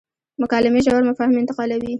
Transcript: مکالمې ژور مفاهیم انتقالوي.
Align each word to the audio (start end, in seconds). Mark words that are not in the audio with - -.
مکالمې 0.41 0.81
ژور 0.85 1.03
مفاهیم 1.09 1.37
انتقالوي. 1.41 1.89